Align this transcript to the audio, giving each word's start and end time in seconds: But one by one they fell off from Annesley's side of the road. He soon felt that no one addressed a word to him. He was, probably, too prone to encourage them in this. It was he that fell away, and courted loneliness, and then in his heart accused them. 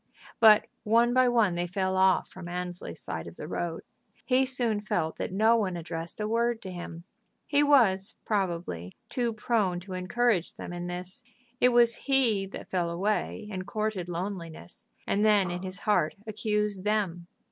But 0.39 0.65
one 0.81 1.13
by 1.13 1.27
one 1.29 1.53
they 1.53 1.67
fell 1.67 1.95
off 1.95 2.27
from 2.27 2.47
Annesley's 2.47 2.99
side 2.99 3.27
of 3.27 3.35
the 3.35 3.47
road. 3.47 3.83
He 4.25 4.47
soon 4.47 4.81
felt 4.81 5.17
that 5.17 5.31
no 5.31 5.55
one 5.55 5.77
addressed 5.77 6.19
a 6.19 6.27
word 6.27 6.59
to 6.63 6.71
him. 6.71 7.03
He 7.45 7.61
was, 7.61 8.15
probably, 8.25 8.97
too 9.09 9.31
prone 9.31 9.79
to 9.81 9.93
encourage 9.93 10.55
them 10.55 10.73
in 10.73 10.87
this. 10.87 11.23
It 11.59 11.69
was 11.69 11.93
he 12.07 12.47
that 12.47 12.71
fell 12.71 12.89
away, 12.89 13.47
and 13.51 13.67
courted 13.67 14.09
loneliness, 14.09 14.87
and 15.05 15.23
then 15.23 15.51
in 15.51 15.61
his 15.61 15.81
heart 15.81 16.15
accused 16.25 16.83
them. 16.83 17.27